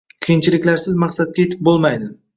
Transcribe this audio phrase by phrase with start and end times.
[0.27, 2.11] Qiyinchiliklarsiz maqsadga etib bo`lmaydi